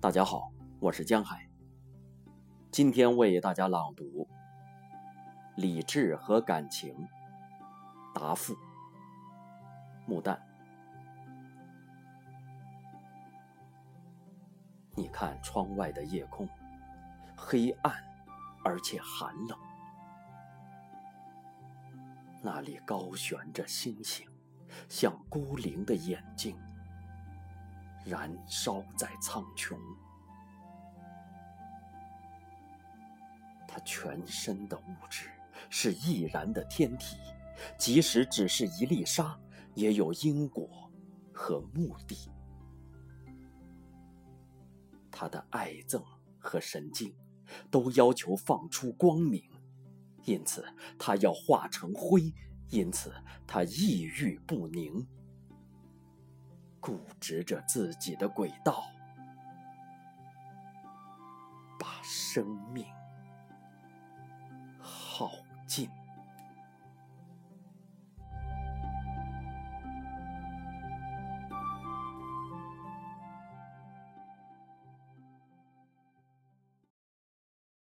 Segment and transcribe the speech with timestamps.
[0.00, 0.50] 大家好，
[0.80, 1.46] 我是江海。
[2.70, 4.26] 今天为大家朗读
[5.56, 6.94] 《理智和感情》。
[8.14, 8.56] 答复：
[10.06, 10.38] 木旦。
[14.94, 16.48] 你看窗外的夜空，
[17.36, 17.92] 黑暗
[18.64, 19.58] 而且寒冷，
[22.42, 24.26] 那里高悬着星星，
[24.88, 26.58] 像孤零的眼睛。
[28.04, 29.76] 燃烧在苍穹，
[33.68, 35.30] 他全身的物质
[35.68, 37.16] 是易燃的天体，
[37.78, 39.38] 即使只是一粒沙，
[39.74, 40.90] 也有因果
[41.32, 42.30] 和目的。
[45.10, 46.02] 他的爱憎
[46.38, 47.14] 和神经
[47.70, 49.42] 都要求放出光明，
[50.24, 50.64] 因此
[50.98, 52.32] 他要化成灰，
[52.70, 53.12] 因此
[53.46, 55.06] 他抑郁不宁。
[56.80, 58.82] 固执着自己的轨道，
[61.78, 62.86] 把生命
[64.80, 65.30] 耗
[65.66, 65.90] 尽。